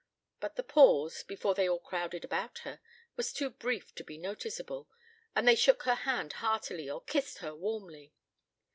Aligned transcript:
But 0.39 0.55
the 0.55 0.63
pause, 0.63 1.21
before 1.23 1.53
they 1.53 1.69
all 1.69 1.77
crowded 1.77 2.25
about 2.25 2.57
her, 2.65 2.79
was 3.15 3.31
too 3.31 3.51
brief 3.51 3.93
to 3.93 4.03
be 4.03 4.17
noticeable, 4.17 4.89
and 5.35 5.47
they 5.47 5.53
shook 5.53 5.83
her 5.83 5.93
hand 5.93 6.33
heartily 6.41 6.89
or 6.89 7.03
kissed 7.03 7.37
her 7.37 7.53
warmly. 7.53 8.11